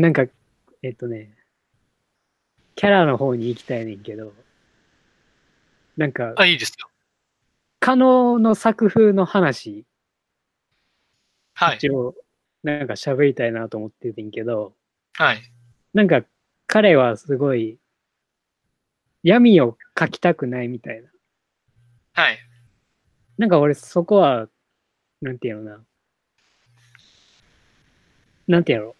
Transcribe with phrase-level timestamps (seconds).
[0.00, 0.24] なんか、
[0.82, 1.36] えっとね、
[2.74, 4.32] キャラの方に行きたいねんけど、
[5.98, 6.88] なんか、あ、いいですよ。
[7.80, 9.84] 可能の作風の話、
[11.52, 11.76] はい。
[11.76, 12.14] 一応、
[12.62, 14.72] なんか喋りたいなと思っててんけど、
[15.12, 15.42] はい。
[15.92, 16.22] なんか
[16.66, 17.78] 彼はすごい
[19.22, 21.10] 闇を描きたくないみたいな。
[22.14, 22.38] はい。
[23.36, 24.48] なんか俺そこは、
[25.20, 25.84] なんていうのな。
[28.48, 28.96] なんていうの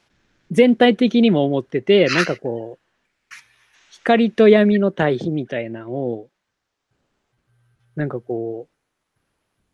[0.51, 3.35] 全体的にも思ってて、 なんかこう、
[3.91, 6.31] 光と闇の対比みたいなのを、
[7.95, 8.69] なんかこ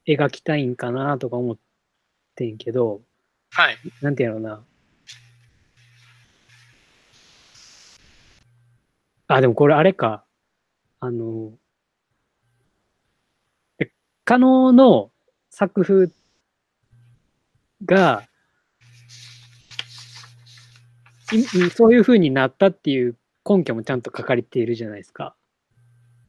[0.06, 1.58] う、描きたいんかなとか思っ
[2.34, 3.02] てんけど、
[3.50, 3.78] はい。
[4.02, 4.64] なんていうのな。
[9.28, 10.24] あ、でもこれあれか。
[11.00, 11.52] あの、
[13.78, 13.92] で
[14.24, 15.10] 可能の
[15.50, 16.10] 作風
[17.84, 18.22] が、
[21.74, 23.16] そういう風になったっていう
[23.48, 25.34] 根拠もちゃんと書かれているじゃないですか。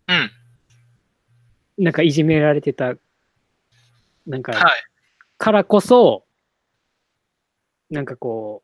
[0.07, 1.83] うん。
[1.83, 2.95] なんかいじめられてた、
[4.25, 4.83] なんか、はい。
[5.37, 6.25] からこそ、
[7.89, 8.63] なんかこ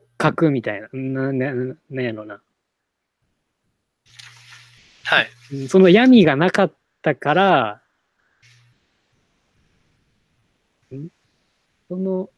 [0.00, 2.42] う、書くみたいな、な、な、ななんやろな。
[5.04, 5.28] はい。
[5.52, 7.82] うんその闇がなかったから、
[10.94, 11.08] ん？
[11.88, 12.30] その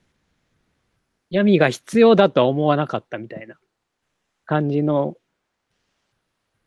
[1.30, 3.56] 闇が必要だとは思わなかったみたいな
[4.46, 5.16] 感じの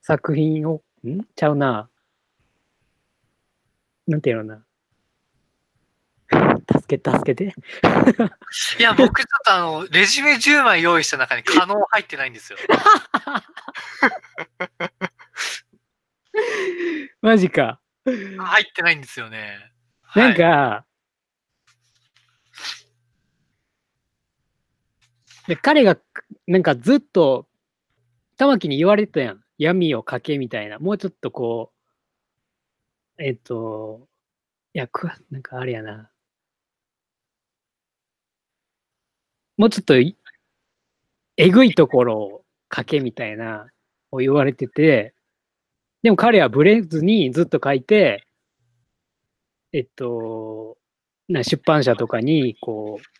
[0.01, 1.21] 作品を、ん？
[1.35, 1.89] ちゃうな。
[4.07, 4.63] なんていうのな。
[6.71, 7.53] 助け、助けて。
[8.79, 12.59] いや、僕ちょっとあの、レジュメ10枚用意した中に可能入ってないんですよ。
[17.21, 17.79] マジか。
[18.05, 19.71] 入ってないんですよね。
[20.15, 20.85] なんはい、か、
[25.47, 25.97] で彼が
[26.45, 27.47] なんかずっと
[28.37, 29.43] 玉木に言われてたやん。
[29.57, 30.77] 闇をかけみたいな。
[30.79, 31.71] もうちょっとこ
[33.17, 34.07] う、えっと、
[34.73, 36.11] いや、くなんかあれやな。
[39.57, 39.95] もうちょっと
[41.37, 43.67] えぐいところをかけみたいな
[44.11, 45.15] を言われてて、
[46.03, 48.27] でも彼はブレずにずっと書いて、
[49.73, 50.77] えっと、
[51.27, 53.16] な出版社とかに、こう、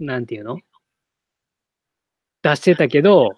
[0.00, 0.58] なんていうの？
[2.42, 3.28] 出してたけど、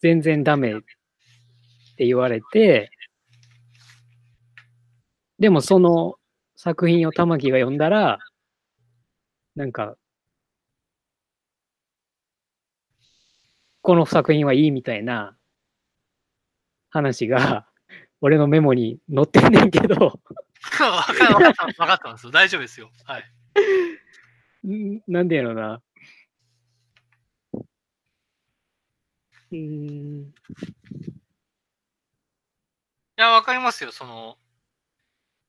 [0.00, 0.80] 全然ダメっ
[1.96, 2.90] て言われて、
[5.38, 6.16] でもその
[6.54, 8.18] 作品を玉木が読んだら、
[9.56, 9.96] なんか、
[13.80, 15.36] この作品はいいみたいな
[16.90, 17.66] 話が、
[18.20, 19.94] 俺のメモに載ってんねんけど、
[20.80, 22.30] わかった、わかってます。
[22.30, 22.90] 大丈夫ですよ。
[23.04, 23.24] はい。
[24.72, 25.82] んなんでやろうな。
[29.52, 30.34] うーん。
[33.16, 33.92] いや、わかりますよ。
[33.92, 34.36] その、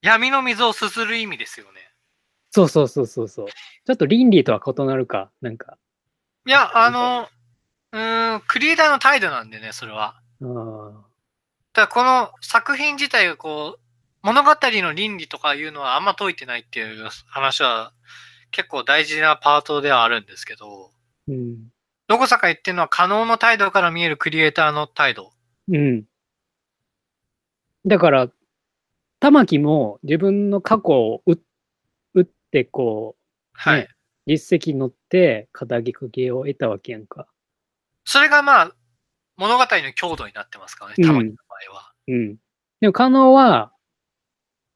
[0.02, 1.92] 闇の水をすする意味ですよね。
[2.52, 3.48] そうそうそうそうそう。
[3.48, 5.78] ちょっと倫理とは異なるか、なんか。
[6.46, 7.28] いや、あの、
[7.92, 10.22] うーん、クリエイターの態度なんでね、それは。
[10.42, 10.94] あー
[11.74, 13.80] ただこの作品自体がこう、
[14.22, 17.92] 物語の倫理とかいうのはあんま解いてないっていう話は
[18.52, 20.92] 結構大事なパートではあるんですけど、
[21.28, 21.70] うん。
[22.08, 25.32] どこさか言ってるのは可能の態度から見えるクリエイターの態度。
[25.70, 26.04] うん。
[27.86, 28.30] だから、
[29.20, 31.40] 玉木も自分の過去を打
[32.14, 33.16] 打って、こ
[33.54, 33.82] はい。
[33.82, 33.88] ね
[34.28, 37.28] 実績乗って、肩書きを得たわけやんか。
[38.06, 38.72] それがまあ、
[39.38, 41.92] 物語の強度になってますからね、うん玉木の場合は。
[42.08, 42.36] うん。
[42.82, 43.72] でも、加納は、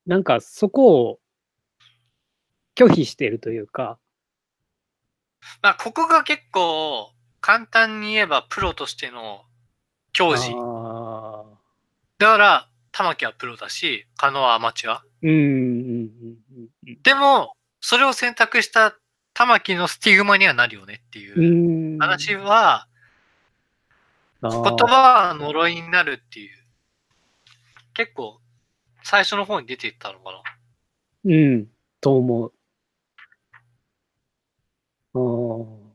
[0.05, 1.19] なんかそこを
[2.79, 3.99] 拒否してるというか、
[5.61, 9.41] まあ、ここが結構、簡単に言えばプロとしての
[10.13, 10.55] 教示。
[10.55, 11.57] ああ。
[12.19, 15.03] だから、玉木はプロだし、加納はアマチュア。
[15.21, 16.09] うん。
[17.03, 18.95] でも、それを選択した
[19.33, 22.87] 玉木のスティグマにはなるよねっていう話は、
[24.41, 26.57] 言言葉は呪いになるっていう。
[27.93, 28.39] 結構、
[29.03, 30.41] 最初の方に出ていったのかな。
[31.25, 31.67] うん、
[31.99, 32.53] と思う。
[35.13, 35.89] あー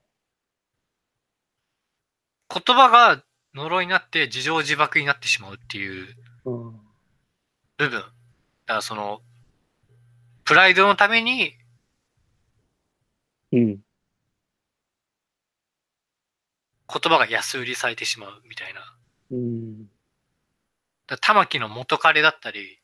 [2.54, 3.24] 言葉が
[3.54, 6.06] 呪いになって自情自爆になってしまうっていう
[6.44, 6.80] うん
[7.76, 7.90] 部分。
[7.90, 8.12] だか
[8.66, 9.20] らその、
[10.44, 11.54] プライドのために
[13.52, 13.78] うん。
[16.92, 18.80] 言葉が安売りされてしまうみたいな。
[19.30, 19.86] うん。
[21.06, 22.80] だ玉木の元彼だったり、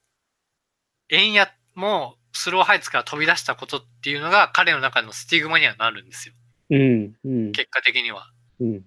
[1.08, 6.34] 円屋もスローハイツから飛び出したことっていうのが彼の中のスティグマにはなるんですよ。
[6.70, 7.14] うん。
[7.25, 7.52] うん。
[7.52, 8.31] 結果的には。
[8.61, 8.82] うん。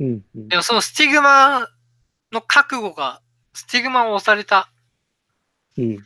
[0.00, 0.24] うん。
[0.34, 1.68] うんでもそのスティグマ
[2.32, 3.20] の覚悟が、
[3.52, 4.72] スティグマを押された
[5.78, 5.94] うん。
[5.94, 5.96] っ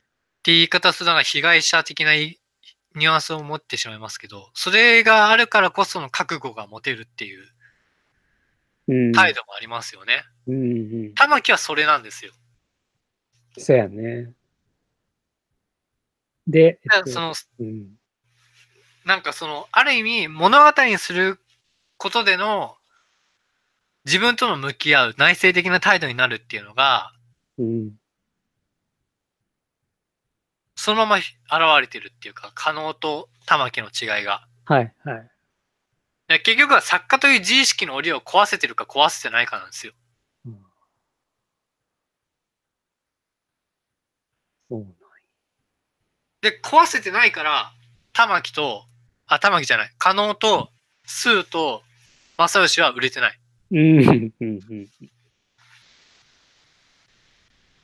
[0.43, 2.39] て言い方するのが被害者的な
[2.96, 7.44] ニュアンスを持ってしまいますけど、それがあるからこその覚悟が持てるっていう
[8.88, 9.12] うん。
[9.12, 10.25] 態度もありますよね。
[10.46, 10.55] うん。
[10.55, 10.81] う
[11.11, 11.14] ん。
[11.15, 12.32] 環はそれなんですよ。
[13.56, 14.32] そうやね。
[16.46, 17.87] で、えっとその、うん。
[19.06, 21.38] なんかその、ある意味物語にする
[21.96, 22.76] ことでの
[24.05, 27.12] 自分との向き合う内省的な態度になるっていうのが、
[27.59, 27.93] うん。
[30.77, 31.27] そのまま現
[31.81, 34.47] れてるっていうか、可能と玉木の違いが。
[34.67, 35.31] はい、はい。
[36.29, 39.93] で結局は作家という自意識の檻を壊せてるか壊せてないかなんですよ。
[40.47, 40.56] うん
[44.71, 44.95] そうなん
[46.45, 47.73] で、壊せてないから、
[48.12, 48.85] 玉木と、
[49.27, 50.69] あ、玉木じゃない、加納と、
[51.06, 51.83] スーと、
[52.37, 53.41] 正義は売れてない。
[53.75, 53.99] うん。
[54.41, 54.61] うん。
[54.71, 54.88] うん。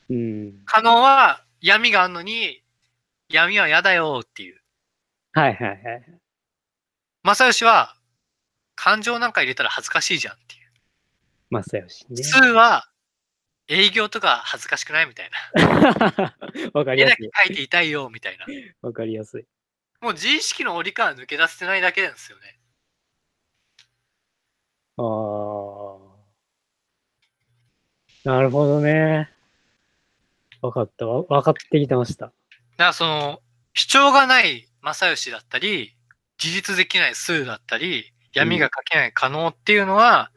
[0.09, 0.63] うん。
[0.65, 2.63] 加納は闇があるのに、
[3.29, 4.61] 闇は嫌だよっていう。
[5.33, 6.21] はい、はい、はい。
[7.25, 7.97] 正義は、
[8.77, 9.33] 感情なん。
[9.33, 10.35] か入れたら恥ずかしいじゃん。
[10.35, 10.71] っていう。
[11.63, 12.23] 正義ね。
[12.23, 12.89] スーは、
[13.69, 16.37] 営業とか恥ずかしくないみたいな。
[16.73, 17.51] わかり絵だけやすい。
[17.51, 18.47] 描いていたいよみたいな。
[18.83, 19.47] わかりやすい。
[20.01, 22.13] もう自意識の檻から抜け出せてないだけなん。
[22.13, 22.60] ですよね。
[25.01, 26.31] ああ。
[28.25, 29.31] なるほどね。
[30.61, 31.07] わかった。
[31.07, 32.27] わわかってきてました。
[32.27, 32.35] だか
[32.79, 33.41] らその、
[33.75, 35.97] 主張がない正義だったり、
[36.43, 40.31] 自立できないスーだったり、闇が描けない可能っていうのは、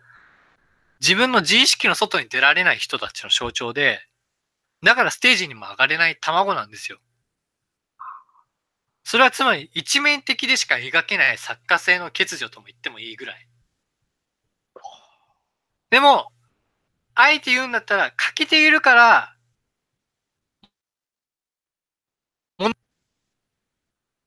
[1.02, 4.00] 自分の自意識の外に出られない人たちの象徴で、
[4.84, 7.00] だからステージにも上がれない卵なんですよ。
[9.04, 13.48] それはつまり一面的でしか描けない作家性の欠如とも言ってもいいぐらい。
[15.94, 16.26] でも、
[17.14, 19.36] あえて言うんだったら、書けているから、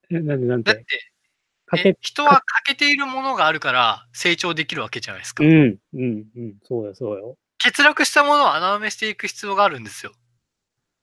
[0.09, 5.43] えなんでなんだって人は欠けているものがあるから成長できるわけじゃないですか。
[5.43, 6.55] うん、うん、うん。
[6.63, 7.37] そうよ、そうよ。
[7.61, 10.13] 欠落したものを穴埋めしていく必要があるんですよ。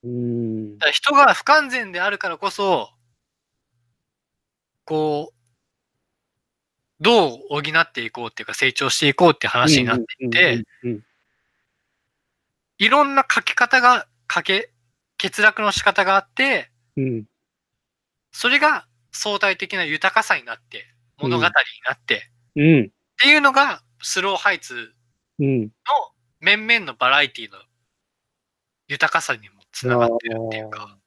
[0.05, 0.79] うんだ。
[0.79, 2.89] から人が不完全であるからこそ、
[4.85, 5.42] こう、
[7.03, 10.63] どう補っていこうっていうか成長していこうって話になっていて、
[12.77, 14.71] いろんな書き方が、書け、
[15.21, 17.23] 欠落の仕方があって、うん、うん。
[18.31, 20.85] それが相対的な豊かさになって、
[21.17, 21.51] 物語に
[21.85, 22.87] なって、うん、っ
[23.21, 24.93] ていうのがスローハイツ
[25.39, 25.61] うん。
[25.61, 25.69] の
[26.39, 27.57] 面々のバラエティの
[28.87, 30.97] 豊かさにもつながってるっていうか、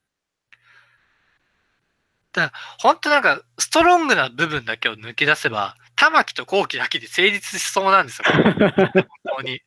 [2.79, 8.25] 本当なんかストロングな部分だけを抜け出せば、玉木と後期だけで成立しそうなんですよ。
[8.33, 9.07] 本
[9.39, 9.63] 当に。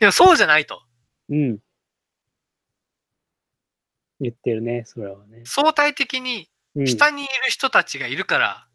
[0.00, 0.82] でもそうじゃないと。
[1.28, 1.58] うん。
[4.20, 5.42] 言ってるね、それはね。
[5.44, 8.66] 相対的にうん、下にいる人たちがいるから、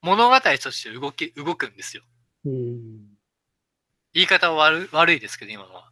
[0.00, 2.02] 物語として動き、動くんですよ。
[2.46, 2.98] うん。
[4.14, 5.90] 言い方は悪悪いですけど、今のは。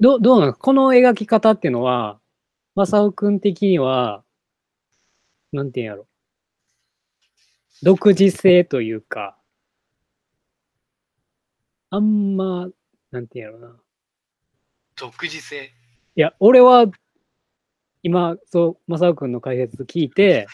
[0.00, 2.18] どどうなのこの描き方っていうのは、
[2.76, 4.22] 正雄くん的には、
[5.50, 6.06] なんていうんやろ。
[7.82, 9.38] 独自性というか、
[11.88, 12.68] あんま、
[13.10, 13.80] なんていうんやろな。
[14.94, 15.72] 独自性？
[16.16, 16.84] いや、俺は、
[18.02, 20.46] 今、そう、正雄くんの解説聞いて、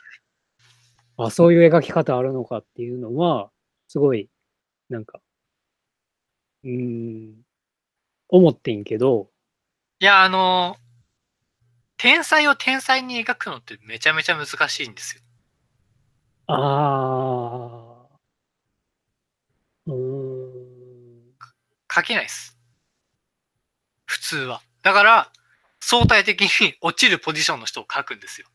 [1.16, 3.50] あ、そういう描き方あるのかっていうのは、
[3.88, 4.30] すごい、
[4.88, 5.20] なんか、
[6.62, 7.34] うーん、
[8.28, 9.28] 思ってんけど、
[9.98, 10.76] いや、あの
[12.02, 15.22] 天才を天才に描くのってめちゃめちゃ難しいんですよ。
[16.48, 18.18] ああ、
[19.86, 19.98] うーん、
[21.88, 22.58] 描けないです。
[24.04, 24.62] 普通は。
[24.82, 25.32] だから、
[25.80, 28.48] 相対的に落ちるポジションの人を描くんですよ。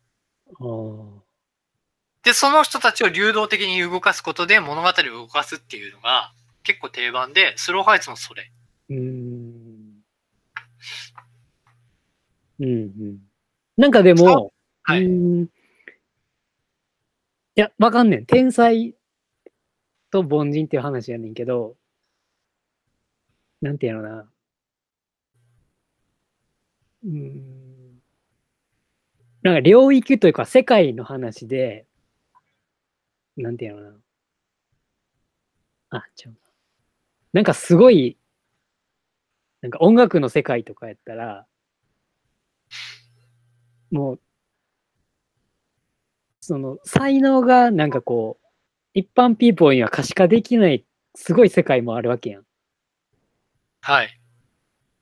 [2.23, 8.51] で、その人たちを流動的に動かすことで物語を動かすっていうのが結構定番で、スローハイツもそれ。
[8.89, 10.03] うーん。
[12.59, 13.26] うんうん。
[13.77, 14.53] なんかでも、
[14.83, 15.47] はいい
[17.55, 18.25] や、わかんねん。
[18.25, 18.95] 天才
[20.11, 21.75] と凡人っていう話やねんけど、
[23.61, 24.29] なんていうのな。
[27.03, 28.01] うーん。
[29.41, 31.85] なんか領域というか世界の話で、
[33.37, 33.97] なんていうのな。
[35.89, 36.39] あ、ちゃうな。
[37.33, 38.17] なんかすごい
[39.61, 41.45] なんか音楽の世界とかやったら、
[43.91, 44.19] もう、
[46.39, 48.47] その才能がなんかこう、
[48.93, 52.41] 一般ピーポーには可視化できないすごい世界もあるわけやん。
[52.41, 52.45] っ
[53.81, 54.19] はい。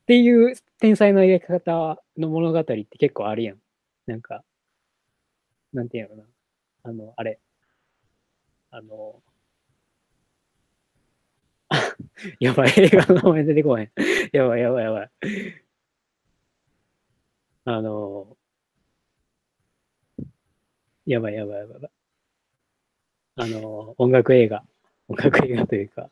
[0.07, 3.57] ていう天才の描き方の物語って結構あるやん。
[4.07, 4.43] なんか、
[5.73, 6.27] なんていうのかな。
[6.83, 7.39] あの、あれ。
[8.69, 9.23] あの、
[12.39, 13.91] やばい、映画の名前出てこへん。
[14.31, 15.09] やばい、やばい、やばい。
[17.65, 18.37] あの、
[21.05, 21.91] やばい、やばい、やばい。
[23.37, 24.63] あの、音楽映画。
[25.07, 26.09] 音楽映画というか、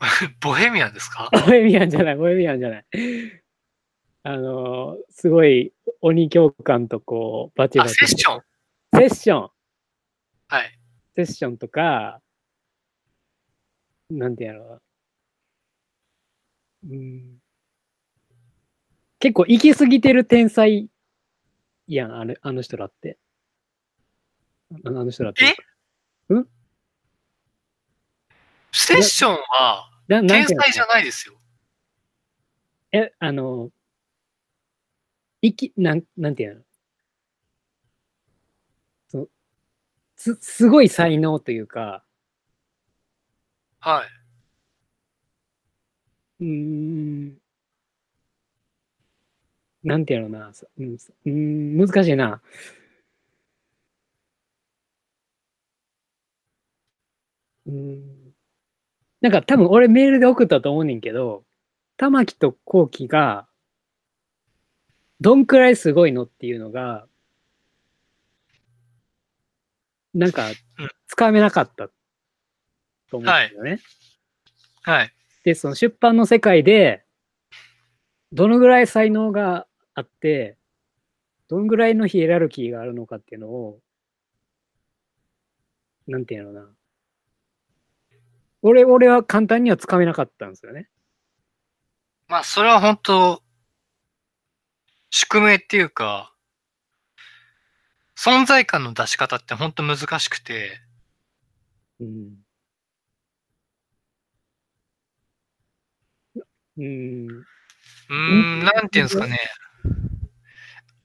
[0.40, 1.28] ボヘミアンですか？
[1.32, 2.84] ボヘミアンじゃない、ボヘミアンじゃない。
[4.22, 7.94] あの、すごい鬼教官とこう、バチバあ、チ。
[8.06, 8.42] セッション？
[8.94, 9.50] セッション。
[10.48, 10.78] はい。
[11.16, 12.20] セッションとか、
[14.10, 14.80] なんていうの
[16.88, 17.38] うん。
[19.18, 20.88] 結構行き過ぎてる天才
[21.94, 23.18] やん、あのあの人らって。
[24.84, 25.44] ああの人らって。
[25.44, 25.54] え？
[28.72, 31.34] セッションは天才じゃないですよ。
[32.92, 33.70] え、あの、
[35.42, 36.62] いき、なん、なんていうの？
[39.08, 39.30] そう
[40.16, 42.04] す、すごい才能というか、
[43.80, 44.08] はい。
[46.44, 46.46] うー
[47.32, 47.38] ん、
[49.82, 52.42] なんていうのな、そうん、難しいな。
[57.66, 58.34] うーん、
[59.20, 61.44] なんか多分俺メールで送ったと思うねんけど、
[61.96, 63.46] 玉木と後期が、
[65.20, 67.06] どんくらいすごいのっていうのが、
[70.12, 70.54] なんかうん、
[71.06, 71.88] つかめなかった
[73.10, 73.80] と思うんだよね。
[74.82, 75.12] はい。
[75.44, 77.04] で、その出版の世界で、
[78.32, 80.56] どのぐらい才能があって、
[81.48, 83.80] どのぐらいのヒエラルキーがあるのかっていうのを、
[86.06, 86.74] なんていうのかな。
[88.62, 90.88] 俺、俺は簡単にはつかめなかったんですよね。
[92.28, 93.42] まあ、それは本当
[95.10, 96.32] 宿命っていうか、
[98.16, 100.80] 存在感の出し方って本当難しくて、
[101.98, 102.34] うん。
[106.76, 107.28] うん。
[107.28, 109.38] うーん、なんていうんですかね。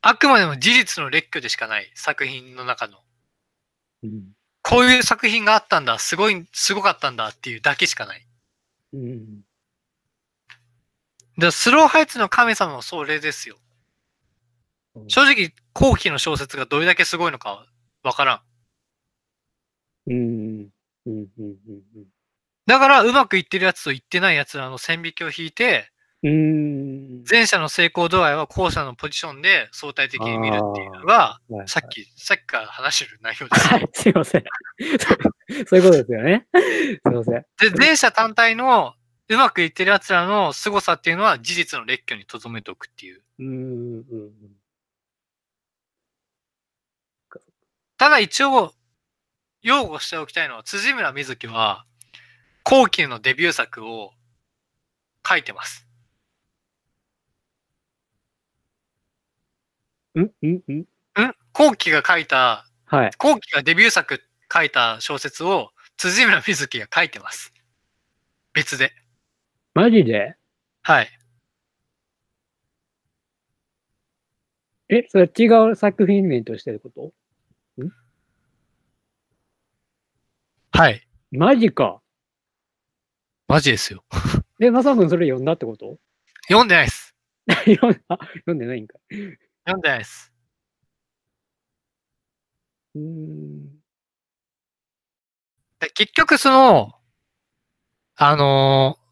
[0.08, 3.00] あくまでも事実の列挙でしかない作品の中の。
[4.04, 4.34] うん。
[4.62, 8.28] こういう作品があったんだ、すごい、すごかったんだっていうだけしかない。
[8.94, 9.42] うん。
[11.40, 13.58] で、スローハイツの神様もそれですよ。
[15.08, 17.66] 正直、後期の小説がどれだけすごいのか
[18.04, 18.42] わからん。
[20.12, 20.70] うん。
[21.08, 21.28] うん。
[21.40, 21.56] うん。
[21.96, 22.06] うん。
[22.68, 25.95] だから、うまくいってるやつといってないやつらの線引きを引いて、うん。
[26.28, 33.68] 前者の成功度合いは後者のポジションで相対的に見るっていうのが、はいさっき、さっきから話してる内容です。
[33.68, 34.44] はい、すいません。
[35.68, 36.48] そういうことですよね。
[36.54, 37.34] すいません。
[37.34, 38.96] で、前者単体の
[39.30, 43.22] うまくいってる奴らの凄さっていうのは事実の列挙に留めておくっていう。
[43.40, 43.48] うん。
[43.48, 44.32] うん。
[47.98, 48.74] ただ一応、
[49.62, 51.86] 擁護しておきたいのは、辻村瑞希は、
[52.64, 54.12] 後期のデビュー作を
[55.28, 55.88] 書いてます。
[60.22, 60.32] ん？
[60.42, 60.62] うん？
[60.68, 60.80] うん？
[60.80, 60.88] ん？
[61.54, 63.12] 後期が書いた、はい。
[63.18, 67.54] 後期がデビュー作書いた小説を辻村瑞希が書いてます。
[68.54, 68.92] 別で。
[69.74, 70.36] マジで？
[70.84, 71.10] はい。
[74.90, 77.12] え、それ違う作品名としてってこと？
[80.72, 81.08] はい。
[81.32, 82.02] マジか。
[83.48, 84.04] マジですよ。
[84.60, 85.98] え、まさくんそれ読んだってこと？
[86.48, 87.16] 読んでないです。
[87.66, 88.98] 読んあ読んでないんか。
[89.66, 90.32] 読んでないです。
[92.96, 93.76] うーん。
[95.80, 96.94] で結局その、
[98.18, 99.06] あのー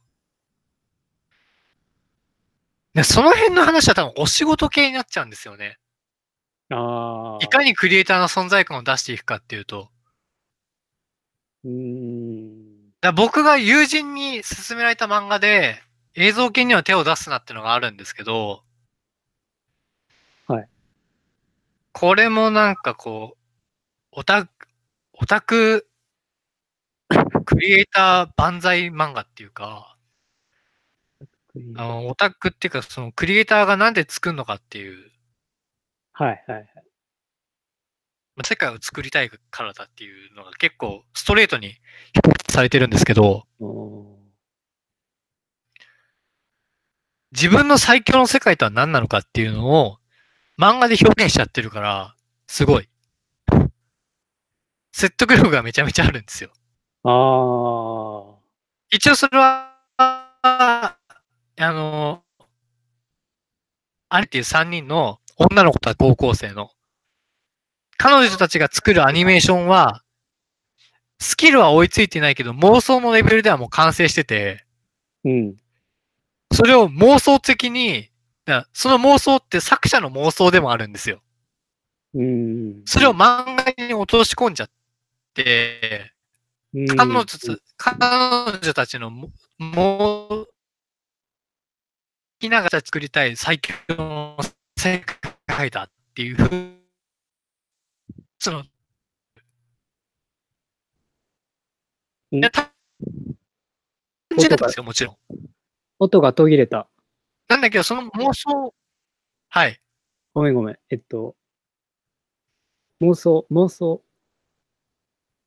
[2.94, 5.78] でその辺の話は多分お仕事系になっちゃうんですよね。
[6.70, 7.46] ああ。
[7.46, 9.90] いかにクリエイターの存在感を出していくかっていうと。
[11.64, 12.92] うーん。
[13.02, 15.82] だ僕が友人に勧められた漫画で、
[16.16, 18.64] 映像系には手を出すなってのがあるんですけど、
[20.48, 20.70] はい。
[21.94, 23.40] これもなんかこう、
[24.12, 24.68] オタク、
[25.14, 25.88] オタク、
[27.46, 29.98] クリエイター万歳漫画っていうか、
[31.78, 35.12] あの、オタクっていうか、そのクリエイターがなんで作るのかっていう、
[36.14, 36.84] はいはいはい。
[38.36, 41.76] まあ世界を作りたいからだっていうのが結構ストレートに
[42.16, 44.18] 表現されてるんですけど、お
[47.34, 49.98] 自分の最強の世界とは何なのかっていうのを
[50.58, 52.16] 漫画で表現しちゃってるから、
[52.48, 52.90] すごい。
[54.92, 56.52] 説得力がめちゃめちゃあるんですよ。
[57.04, 58.40] ああ。
[58.92, 60.98] 一応それは、あ
[61.60, 62.24] の、
[64.10, 66.70] アニっていう3人の女の子と高校生の、
[67.98, 70.04] 彼女たちが作るアニメーションは、
[71.20, 74.66] スキルは追いついてないけど、妄想のレベルではもう完成してて、
[75.26, 75.56] うん。
[76.52, 78.10] それを妄想的に、
[78.46, 81.22] だその妄想って作者の妄想でもあるんですよ。
[82.14, 82.82] うん。
[82.86, 84.70] それを漫画に落とし込んじゃっ
[85.34, 86.14] て、
[86.74, 87.38] うん、彼女た
[87.78, 90.50] 彼女たちのも、もう、
[92.40, 94.38] ひなが作りたい最強の
[94.78, 95.04] 世
[95.48, 96.84] 界だっていうふう
[98.40, 98.62] その、う
[102.36, 102.68] んいや、単
[104.38, 105.18] 純なんですよ、もちろん。
[106.00, 106.90] 音が途切れた。
[107.48, 108.74] なんだけど、その妄想、
[109.50, 109.80] はい。
[110.34, 110.80] ごめんごめん。
[110.90, 111.36] えっと、
[113.02, 114.04] 妄想、妄想。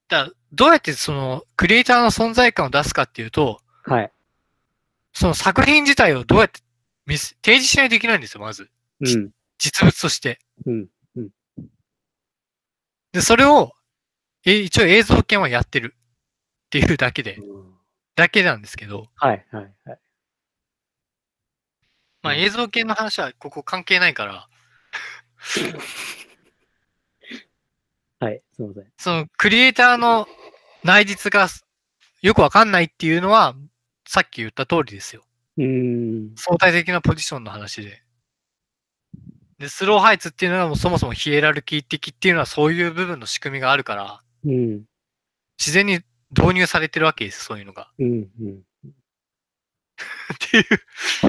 [0.08, 4.12] だどうやってその、クリエイターの存在感を出すかっていうと、はい。
[5.12, 6.60] その作品自体をどうやって
[7.06, 8.70] 見せ提示しないといけないんですよ、まず。
[9.00, 9.30] うん。
[9.58, 10.38] 実物として。
[10.66, 10.88] うん。
[13.16, 13.72] で、それを、
[14.44, 17.38] え一応映像系はやってるっていうだけで、
[18.14, 19.98] だけなんですけど、はい、はい、はい。
[22.26, 24.48] まあ映像系の話はここ関係ないから、
[28.18, 28.84] はい、すみません。
[28.98, 30.26] そのクリエイターの
[30.82, 31.48] 内実が
[32.22, 33.54] よくわかんないっていうのは、
[34.08, 35.22] さっき言った通りですよ。
[35.58, 36.32] うーん。
[36.36, 38.02] 相対的なポジションの話で。
[39.58, 44.84] で、スローハイツっていうのはもうそもそもヒエラルキー的っていうのはそういう部分の仕組みがあるから、うん。
[45.58, 46.00] 自然に
[46.36, 47.90] 導入されてるわけです、そういうのが。
[47.98, 48.28] うん。
[48.40, 48.62] うん。
[50.34, 50.64] っていう、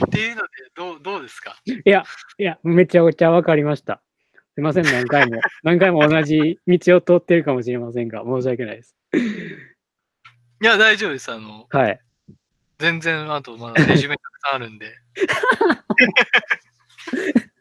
[0.06, 1.56] っていうので、どう、どうですか？
[1.66, 2.04] いや、
[2.64, 4.02] めちゃくちゃわかりました。
[4.56, 5.40] すいません、何回も。
[5.64, 8.96] 何回も同じ道を通ってるかもしれませんが、申し訳ないです。
[10.62, 11.32] いや、大丈夫です。
[11.32, 12.00] あの、はい。
[12.80, 14.96] 全然、あと、まだレジュメたくさんあるんで。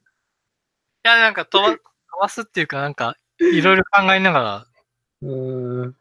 [1.04, 1.80] いや、なんか飛ば、飛
[2.20, 4.66] ばすっていうか、なんか、いろいろ考えながら、
[5.22, 5.96] うーん。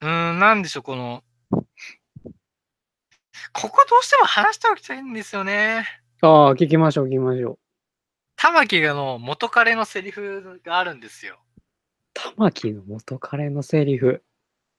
[0.00, 1.22] うーん、なんでしょう、この、
[3.54, 5.86] ここどうしても話しておきたいんですよね。
[6.20, 7.58] ああ、聞きましょう、聞きましょう。
[8.36, 11.38] 玉木がの元彼のセリフがあるんですよ。
[12.14, 14.22] 玉木の元彼のセリフ。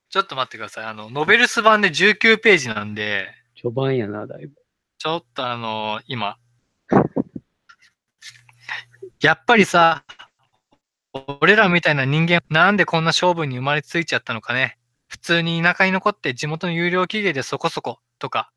[0.10, 0.86] ちょっと待ってください。
[0.86, 4.56] あの、ノベルス版で19ページなんで、序盤やな、だいぶ。
[4.98, 6.38] ちょっとあの今。
[9.22, 10.04] やっぱりさ、
[11.40, 14.78] 俺らみたいな人間、なんでこんな勝負に生まれついちゃったのかね。
[15.08, 18.52] 普通に田舎に残って地元の有料企業でそこそことか、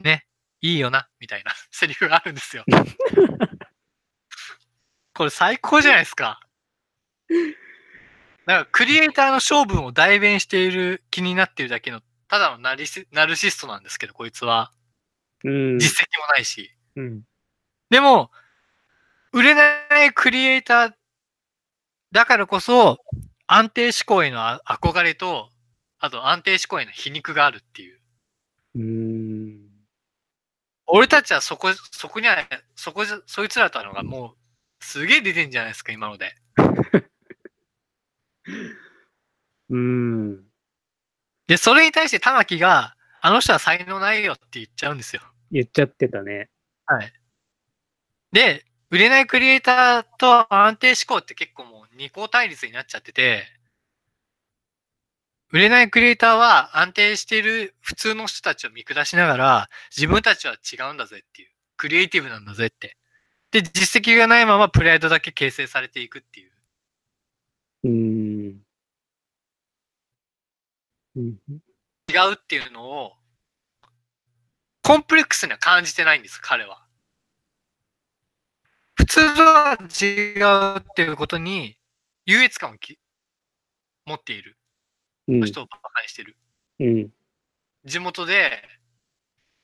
[0.00, 0.26] ね、
[0.60, 2.64] いいよな、みたいな セリフがあるんですよ。
[5.14, 6.40] これ最高じゃないですか。
[8.46, 14.72] なんかクリエイターの勝負を代弁している気になっているだけの、ただのナリシナルシストなんですけど、こいつは。
[15.44, 15.78] うん。
[15.78, 16.74] 実績もないし。
[16.96, 17.22] うん。
[17.90, 18.30] でも、
[19.32, 20.94] 売れないクリエイター
[22.12, 22.98] だからこそ、
[23.46, 25.50] 安定志向へのあ憧れと、
[25.98, 28.00] あと安定志向への皮肉があるっていう。
[28.76, 29.69] うーん。
[30.92, 32.36] 俺たちはそこ、そこには、
[32.74, 34.34] そこそいつらとのがも
[34.80, 36.34] う、すげえ出てんじゃないですか、今ので。
[39.70, 40.44] うーん。
[41.46, 45.22] で、それに対して玉木が、あの人は才能ないよって言っちゃうんですよ。
[45.52, 46.48] 言っちゃってたね。
[46.86, 47.12] はい。
[48.32, 53.44] で、売れないクリエイターと安定志向って結構もう二項対立になっちゃってて、
[55.52, 61.48] 売れないクリエイターは安定している普通の人たちを見下しながら、自分たちは違うんだぜっていう。
[61.76, 62.96] クリエイティブなんだぜって。
[63.52, 66.52] で、実績がないままプライドだけ形成されていくっていう。
[67.84, 67.90] うー
[68.52, 68.60] ん。
[71.16, 71.38] うん。
[72.08, 73.12] 違うっていうのを、
[74.82, 76.84] コンプレックスには感じてないんです、彼は。
[78.96, 81.76] 普通とは違うっていうことに、
[82.26, 82.98] 優越感をき
[84.06, 84.56] 持っている
[85.30, 85.42] うん。
[85.46, 86.36] 人をバカにしてる。
[86.80, 87.10] うん。
[87.84, 88.62] 地元で、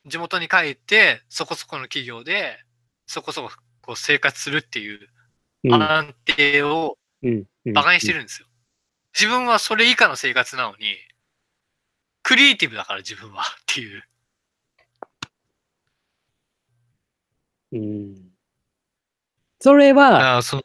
[0.07, 2.59] 地元に帰って、そこそこの企業で、
[3.07, 3.51] そこそこ
[3.83, 5.09] こう生活するっていう
[5.65, 5.75] うん。
[5.75, 7.45] 安定をうん。
[7.73, 8.49] バカにしてるんですよ。
[9.19, 10.95] 自分はそれ以下の生活なのに、
[12.23, 14.05] クリエイティブだから自分はっていう。
[17.73, 18.31] うん。
[19.61, 20.63] それは、ああ、その、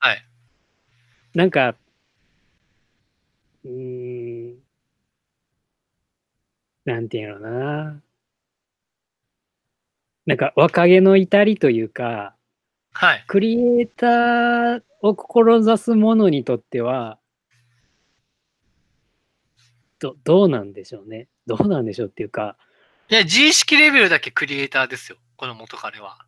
[0.00, 0.26] はい。
[1.34, 1.74] なんか、
[3.64, 4.23] うーん。
[6.84, 8.02] なんていうのな。
[10.26, 12.34] なんか若気の至りというか、
[12.92, 13.24] はい。
[13.26, 17.18] クリエイターを志す者にとっては、
[19.98, 21.28] どどうなんでしょうね。
[21.46, 22.56] どうなんでしょうっていうか、
[23.10, 25.18] いや、自意識レベルだけクリエイターですよ。
[25.36, 26.18] この元彼は。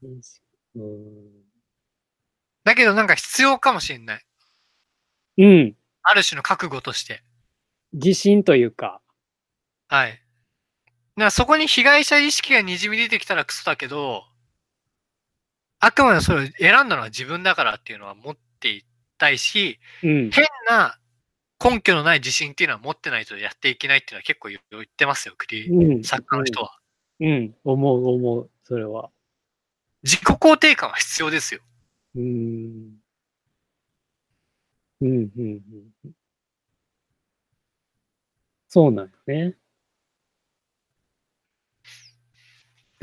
[0.75, 1.47] うん。
[2.65, 4.27] だけどなんか必要かもしれない。
[5.39, 5.77] うん。
[6.03, 7.23] ある種の覚悟として。
[7.93, 9.01] 自信というか、
[9.89, 10.26] はい。
[11.17, 14.25] だからそこに被害者意識が滲み出てきたらクソだけど、
[15.79, 18.85] あくまでそれを選んだのは自分だからっていうのは持ってい
[19.19, 20.31] たいし、うん。
[20.31, 20.99] 変な
[21.63, 26.05] 根拠のない自信っていうのは持ってないとやっていけないっていうのは結構言ってますよ、クリうん。
[26.05, 26.79] 作家の人は。
[27.21, 27.55] うん。
[27.65, 29.11] 思う、思う、それは。
[30.03, 31.61] 自己肯定感は必要ですよ。
[32.17, 32.97] うん。
[35.01, 35.61] うん、うん、
[36.05, 36.13] うん。
[38.69, 39.55] そうなんよね。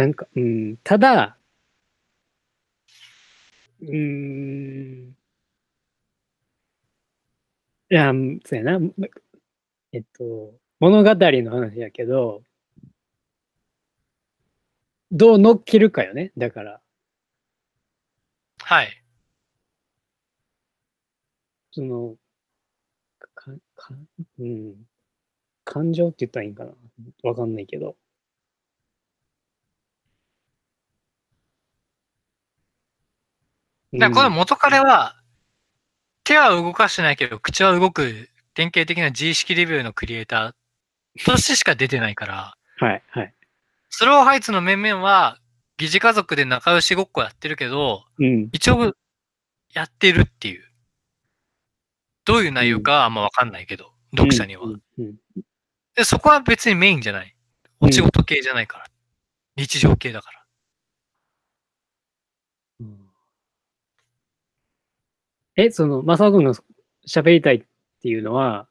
[0.03, 1.37] なんか、うん、ただ、
[3.81, 3.93] うー
[5.09, 5.15] ん、
[7.89, 8.11] いや、
[8.45, 8.79] そうやな、
[9.93, 12.43] えっと、物語の話やけど、
[15.13, 16.81] どう乗っけるかよね、だから。
[18.57, 19.03] はい。
[21.71, 22.17] その、
[23.35, 23.93] か、か、
[24.39, 24.85] うん。
[25.65, 26.73] 感情って言ったらいいんかな
[27.23, 27.97] わかんないけど。
[33.93, 35.15] だからこの元彼は、
[36.23, 43.33] 手は動かしてないけど、口は動く典型的な自意識レベルのクリエイターとしてしか出てないから、はい、はい。
[43.89, 45.37] スローハイツの面々は、
[45.77, 48.49] 疑似家族で仲良しごっこやってるけど、うん。
[48.51, 48.95] 一応、
[49.73, 50.63] やってるっていう。
[52.25, 54.63] どういう内容かはあんまわかんないけど、読者には。
[54.63, 55.15] うんうん
[55.95, 57.35] でそこは別にメインじゃない。
[57.79, 58.85] お仕事系じゃないから。
[59.55, 60.43] 日常系だから。
[62.79, 63.09] うん
[65.55, 66.55] え、その、マサオ君の
[67.07, 67.63] 喋りたいっ
[68.01, 68.67] ていうのは、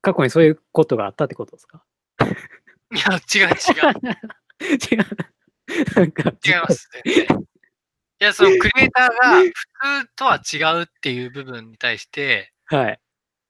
[0.00, 1.84] 過去にそういうことがあったってことですか？
[2.94, 4.16] いや、違う違う。
[4.92, 5.06] 違う。
[5.96, 6.90] なんか、違います。
[7.04, 7.38] 全然
[8.20, 9.52] いや、そのクリエイターが普
[10.06, 10.40] 通とは
[10.76, 13.00] 違うっていう部分に対して、はい。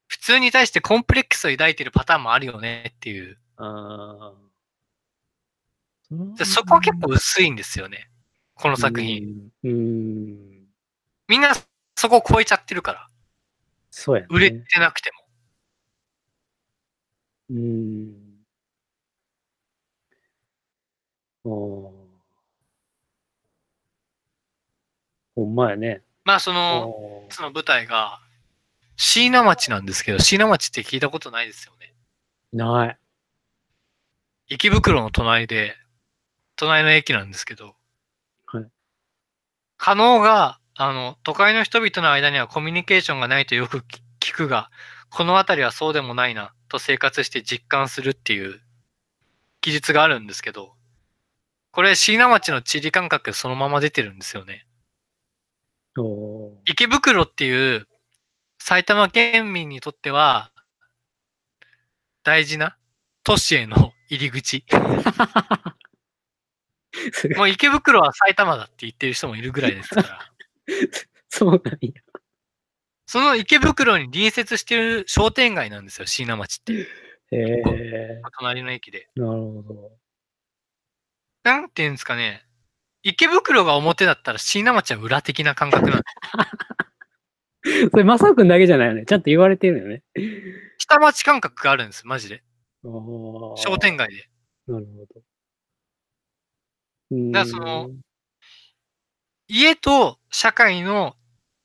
[0.09, 3.39] 普通に対してコンプレックスを抱いてるパターンもあるよねっていう。
[3.57, 4.35] あ
[6.39, 8.11] でそこは結構薄いんですよね。
[8.55, 9.51] この作品。。
[9.65, 9.71] うん。
[9.71, 10.65] うん
[11.29, 11.53] みんな
[12.05, 13.09] そこを超えちゃってるから。
[13.91, 14.27] そうやね。
[14.29, 15.25] 売れてなくても。
[17.49, 18.45] うん。
[21.45, 21.93] おー
[25.35, 26.03] ほんまやね。
[26.25, 28.21] まあその、その舞台が、
[28.97, 31.95] 椎名町なんですけど、椎名町って聞いたことないですよね。
[32.53, 32.99] ない。
[34.49, 35.75] 池袋の隣で、
[36.57, 37.75] 隣の駅なんですけど、
[38.45, 38.67] はい。
[39.79, 43.85] 可能が、あの、都会の人々の間にはコミュニケーションがないとよく
[44.21, 44.71] 聞くが、
[45.11, 48.61] この辺りはそうでもないな、と生活して実感するっていう
[49.61, 50.75] 記述があるんですけど、
[51.71, 54.67] これ椎名町の地理感覚そのまま出てるんですよね。
[56.67, 57.87] 池袋っていう
[58.59, 60.51] 埼玉県民にとっては
[62.25, 62.77] 大事な
[63.23, 64.65] 都市への入り口。
[67.37, 70.34] もう池袋は埼玉だって言ってる人もいるぐらいですから。
[71.29, 71.93] そうなんや。
[73.07, 76.73] その池袋に隣接してる商店街なんですよ、椎名町って。
[76.73, 76.87] へ
[77.31, 79.09] え隣の駅で。
[79.17, 79.93] なるほど。
[81.43, 82.47] なんていうんですかね。
[83.03, 86.03] 池袋が表だったら椎名町は裏的な感覚なんで
[87.63, 87.89] す。
[87.91, 89.05] それ、マサオ君だけじゃないよね。
[89.07, 90.03] ちゃんと言われてるよね。
[90.79, 92.43] 下町感覚があるんです、マジで。
[92.83, 94.29] 商商店街で。
[94.67, 95.23] なるほど。
[97.11, 97.91] うんだからその
[99.55, 101.15] 家と社会の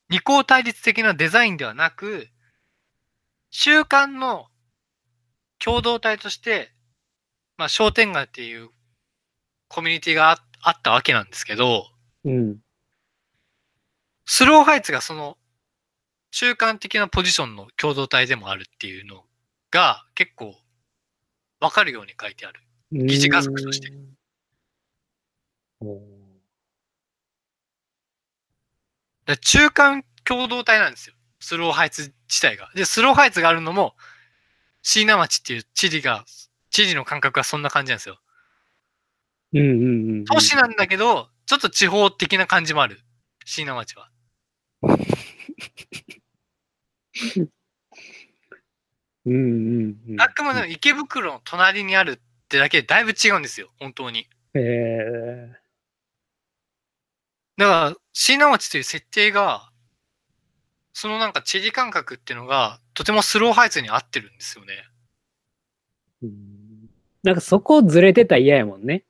[0.09, 2.27] 二項対立的なデザインではなく、
[3.49, 4.45] 習慣の
[5.57, 6.71] 共同体として、
[7.57, 8.69] まあ商店街っていう
[9.69, 11.87] コミュニティがああったわけなんですけど、
[12.25, 12.57] うん。
[14.23, 15.35] スローハイツがその
[16.29, 19.23] 習慣的なポジションの共同体でもあるっていうの
[19.71, 20.53] が結構
[21.59, 22.61] わかるように書いてある。
[22.91, 23.89] 疑似家族として
[25.81, 25.87] うん。
[25.89, 26.19] おー
[29.18, 31.15] だから中間共同体なんですよ。
[31.39, 32.69] スローハイツ自体が。
[32.75, 33.95] で、スローハイツがあるのも、
[34.81, 36.25] 椎名町っていう地理が、
[36.69, 38.19] 地理の感覚がそんな感じなんですよ。
[39.53, 40.25] うんうんうんうん。
[40.25, 42.99] 都市なんだけど、ちょっと地方的な感じもある。
[43.45, 44.09] 椎名町は。
[49.25, 50.21] うんうんうん。
[50.21, 53.69] あくまでも池袋の隣にあるってだけでだいぶ違うんですよ。
[53.79, 54.27] 本当に。
[54.53, 55.58] え
[57.59, 59.69] だから、椎名町という設定が、
[60.93, 64.73] そのなんか地理感覚っていうのが、とてもスローハイツに合ってるんですよね。
[66.23, 66.89] うん
[67.21, 69.03] なんかそこずれてたら嫌やもんね。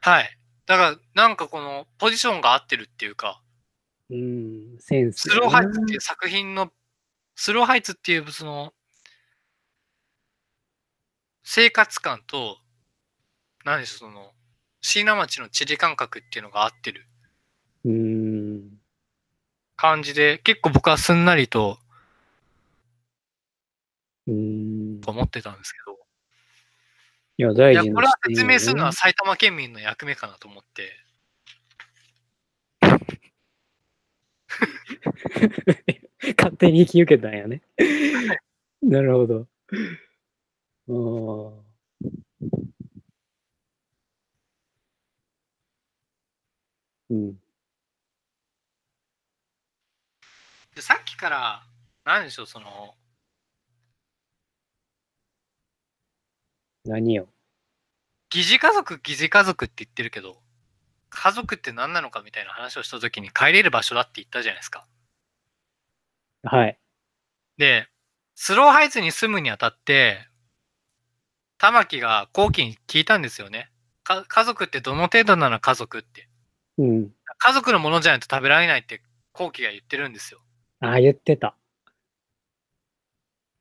[0.00, 0.38] はい。
[0.66, 3.40] だから、なんかこの、ポジションが合ってるっていうか、
[4.10, 5.40] うん、センススやな。
[5.42, 6.72] ローハイツっていう作品の、
[7.36, 8.74] スローハイツっていうその、
[11.44, 12.58] 生活感と、
[13.64, 14.32] 何でしょう、その、
[14.80, 17.13] 椎名町の地理感覚っていうのが合ってるうん。
[19.76, 21.78] 感じで、結構僕はすんなりと
[24.26, 25.00] うん。
[25.06, 25.98] 思ってたんですけど、
[27.36, 30.92] いや、大いや、事なこれは説明するのは埼玉県民の役目かなと思って、
[36.38, 37.62] 勝手に引き受けたんやね。
[38.82, 39.46] なるほど。
[40.88, 41.64] あー
[47.10, 47.43] うん。
[50.74, 51.66] でさっきから、
[52.04, 52.94] 何でしょう、その、
[56.84, 57.28] 何よ。
[58.30, 60.42] 疑似家族、疑似家族って言ってるけど、
[61.08, 64.86] 家族って何なのかみたいな話をした時に帰れる場所だって言ったじゃないですか。
[66.42, 66.78] はい。
[67.56, 67.88] で、
[68.34, 70.28] スローハイツに住むにあたって、
[71.58, 73.70] 玉木が後期に聞いたんですよね。
[74.02, 76.28] か家族ってどの程度なの家族って。
[76.78, 77.10] うん。
[77.38, 79.00] 家族のものじゃないと食べられないって
[79.32, 80.43] 後期が言ってるんですよ。
[80.84, 81.56] ああ、言ってた。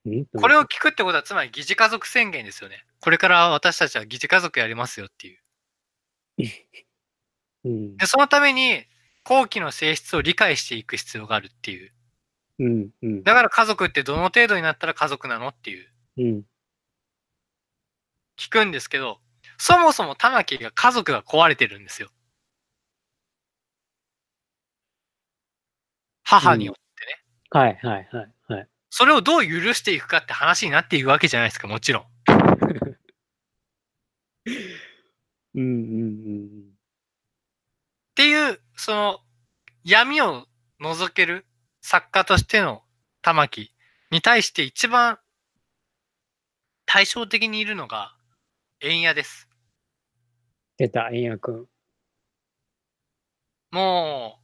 [0.10, 0.26] ん？
[0.38, 2.86] これを聞くってことはつまり疑似家族宣言ですよね。
[3.00, 5.40] これから私たちは疑似家族やりますよっていう。
[7.66, 7.98] うん。
[7.98, 8.86] で、そのために
[9.24, 11.94] 後期の性質を理解していく必要があるっていう。
[12.60, 12.90] うん。
[13.02, 13.24] うん。
[13.24, 15.90] だから家族ってどの程度になったら家族なのっていう。
[16.18, 16.44] うん。
[18.38, 19.20] 聞くんですけど、
[19.58, 22.10] そもそも玉木が家族が壊れてるんですよ。
[26.24, 26.83] 母によっ。
[27.54, 28.68] はい、はい、はい、はい。
[28.90, 32.04] それをどう許していくかって話になっていくわけじゃないですか、もちろん。
[32.04, 32.06] っ
[35.56, 36.74] うん、うん、
[38.16, 39.20] ていう、その、
[39.84, 40.48] 闇を
[40.82, 41.46] 覗ける
[41.82, 42.82] 作家としての
[43.22, 43.72] 玉木
[44.10, 45.20] に対して一番
[46.88, 48.16] 対照的にいるのが、
[48.82, 49.48] 円谷です。
[50.78, 51.66] 出た、円谷くん。
[53.72, 54.43] もう、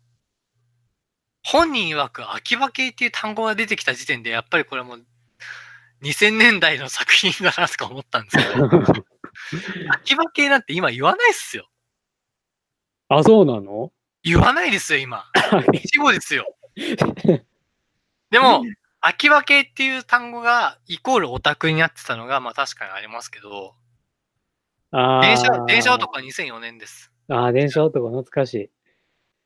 [1.52, 5.06] 本人曰く秋葉系っていう単語が出てきた時点で、やっぱりこれもう
[6.04, 8.70] 2000年代の作品だなとか思ったんですけど、
[9.90, 11.68] 秋葉系なんて今言わないっすよ。
[13.08, 13.92] あ、そうなの？
[14.22, 15.26] 言わないですよ、今。
[15.92, 16.46] 死語ですよ。
[18.30, 18.64] でも、
[19.02, 23.74] 秋葉系っていう単語がイコールオタクになってたのが、まあ確かにありますけど、
[24.92, 27.12] あ電車、ー電車男は2004年です。
[27.28, 28.70] あー、電車男懐かしい。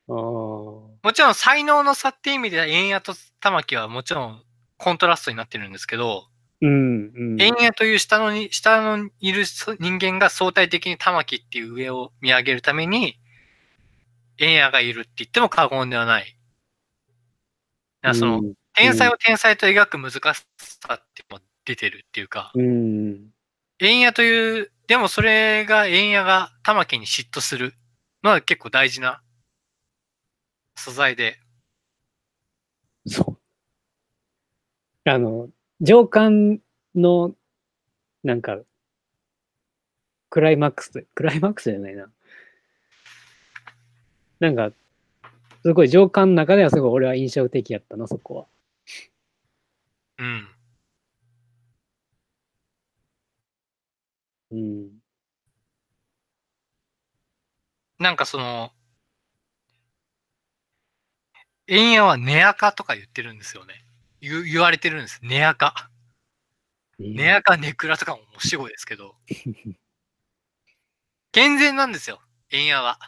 [0.06, 4.42] もちろん才能の差っていう意味では、円谷と玉木はもちろん
[4.76, 6.26] コントラストになってるんですけど、
[6.60, 7.42] うん、うん。
[7.42, 13.18] 円谷という下のに、下のいる人間が相対的に玉木っていう上を見上げるために、
[14.38, 16.36] 円谷がいるって言っても過言ではない。
[18.02, 23.30] だからその、うん天才を天才と描く難しさっても出てるっていうか、うん。
[23.78, 27.74] 円谷という、でもそれが円谷が玉木に嫉妬する
[28.24, 29.22] のは結構大事な
[30.76, 31.38] 素材で、
[33.06, 33.38] そう。
[35.10, 35.48] あの、
[35.80, 36.60] 上巻
[36.94, 37.34] の、
[38.22, 38.58] なんか、
[40.30, 42.10] クライマックス、クライマックスじゃないな。
[44.40, 44.72] なんか、
[45.62, 48.46] すごい上巻の中ではすごい俺は印象的やったな、そこは。
[50.18, 50.48] うん。
[54.50, 54.90] うん。
[57.98, 58.72] なんかその、
[61.66, 63.84] 円谷はネアカとか言ってるんですよね。
[64.20, 65.20] 言う言われてるんです。
[65.22, 65.90] ネアカ。
[66.98, 69.16] ネアカネクラとかももう死語ですけど。
[71.32, 72.20] 健全なんですよ。
[72.50, 72.98] 円谷は。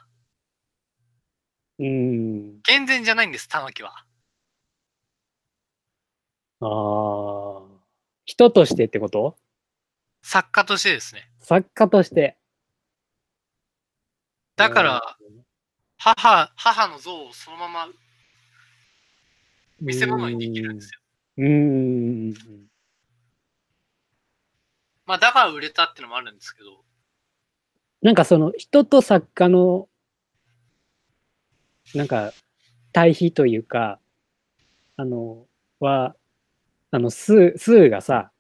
[1.79, 2.61] うん。
[2.63, 4.07] 健全じゃないんです、玉木は。
[6.61, 7.67] ああ。
[8.25, 9.37] 人としてってこと？
[10.23, 11.31] 作家としてですね。
[11.41, 12.37] 作家として。
[14.57, 15.17] だから、
[15.99, 17.89] 母、母の像をそのまま
[19.81, 21.01] 見せ物にできるんですよ。
[21.39, 21.47] うん。
[21.47, 22.35] うん。
[25.05, 26.85] まあだから売れたってのもあるんですけど。
[28.03, 29.89] なんかその人と作家の、
[31.95, 32.33] なんか
[32.93, 34.01] 対比というか、
[34.97, 35.47] あの、
[35.81, 36.17] は、
[36.91, 38.33] あの、スー、スーがさ、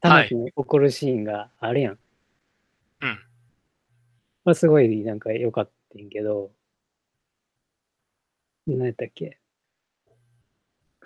[0.00, 1.98] 玉木に怒るシーンがあるやん。
[3.00, 3.18] うん。
[4.44, 6.50] まあ、すごいなんか良かったんやけど、
[8.66, 9.38] 何やったっけ？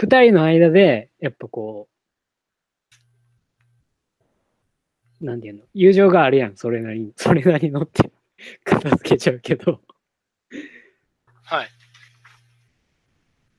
[0.02, 1.88] 二人の間で、やっぱこ
[5.20, 7.12] う、なんていうの、友情があるやん、それなりに。
[7.16, 8.10] それなりのって、
[8.64, 9.80] 片付けちゃうけど、
[11.44, 11.68] はい。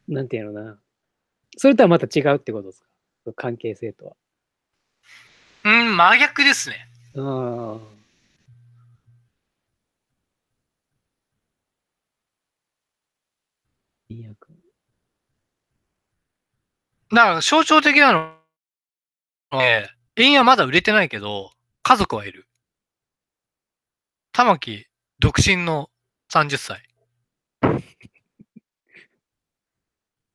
[0.09, 0.77] なんていうのな。
[1.55, 2.81] それとはまた違うってことです
[3.25, 3.33] か？
[3.37, 4.15] 関係性とは。
[5.63, 6.89] うん、真逆ですね。
[7.15, 7.93] ああ。
[14.09, 14.52] いいやくん
[17.13, 18.33] だから象徴的なの
[19.51, 21.51] は、えー、円はまだ売れてないけど、
[21.83, 22.47] 家族はいる。
[24.31, 24.87] 玉木、
[25.19, 25.91] 独身の
[26.31, 26.81] 30歳。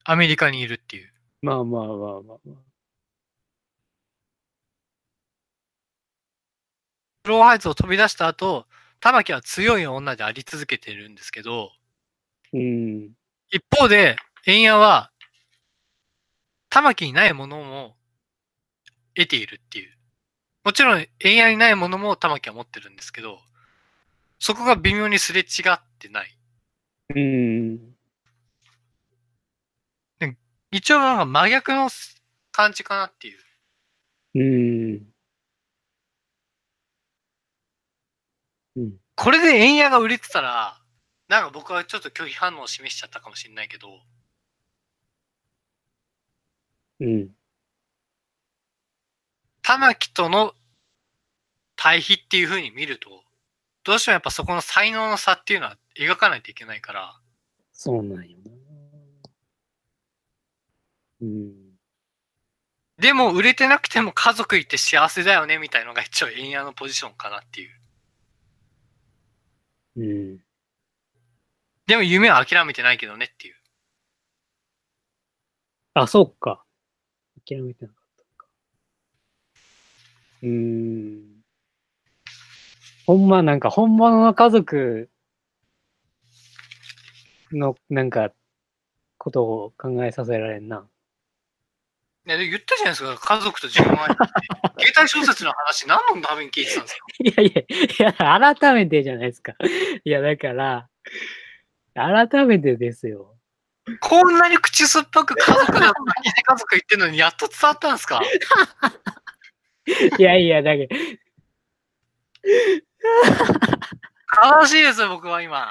[0.04, 1.12] アメリカにいるっていう。
[1.42, 2.38] まあまあまあまあまあ。
[7.24, 8.66] フローハイツを飛び出した後、
[9.00, 11.72] 玉木は強い女であり続けてるんですけど、
[12.52, 13.10] うん。
[13.50, 14.14] 一方で、
[14.46, 15.10] 円谷は、
[16.70, 17.96] 玉木にないものも
[19.14, 19.96] 得ているっていう。
[20.64, 23.40] もちろん、円谷にないものも玉木は持ってるんですけど、
[24.38, 26.38] そこが微妙にすれ違ってない。
[27.14, 27.98] うん。
[30.70, 31.88] 一応なんか真逆の
[32.52, 33.38] 感じかなっていう。
[34.34, 35.12] うん。
[38.76, 38.96] うん。
[39.16, 40.78] これで円谷が売れてたら、
[41.28, 43.88] なんか僕はちょっと拒否反応を示しちゃったかもしれないけど、
[47.00, 47.30] うん。
[49.62, 50.54] 玉木との
[51.76, 53.22] 対比っていう風に見ると、
[53.84, 57.20] どうしてもやっぱそこの才能の差っていうのは描かないといけないから、
[57.72, 58.50] そうなんよな。
[61.20, 61.52] うん。
[62.98, 67.80] でも売れてなくても家族いて幸せだよねみたいのが一応円谷のポジションかなっていう。
[69.96, 70.02] う
[70.34, 70.38] ん。
[71.86, 73.54] でも夢は諦めてないけどねっていう。
[75.94, 76.64] あ、そうか。
[77.48, 78.46] 諦めてなかったのか。
[80.42, 81.22] うーん。
[83.06, 85.08] ほんま、なんか本物の家族
[87.52, 88.32] の、なんか、
[89.18, 90.86] ことを考えさせられんな。
[92.26, 94.06] ね、で言ったじゃないですか、家族と自分は。
[94.06, 97.06] 携帯小説の話何のために聞いてたんですか？
[97.24, 97.66] いやい
[97.98, 99.54] や、いや、改めてじゃないですか。
[100.04, 100.88] いや、だから、
[101.94, 103.37] 改めてですよ。
[104.00, 108.20] こんなに口酸っぱく家族だとか家家族言ってんのにやっと伝わったんですか？
[110.18, 110.94] いやいや、だけど、
[114.60, 115.70] 悲しいですよ、僕は今。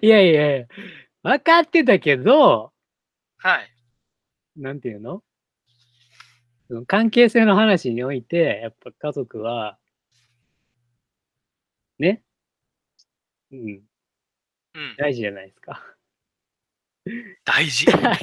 [0.00, 0.66] いやいやいや、
[1.22, 2.72] 分かってたけど、
[3.38, 3.68] はい。
[4.56, 5.22] なんていうの
[6.86, 9.78] 関係性の話において、やっぱ家族は、
[11.98, 12.22] ね、
[13.50, 13.82] うん、
[14.74, 14.94] うん。
[14.96, 15.82] 大事じゃないですか。
[17.44, 17.86] 大事。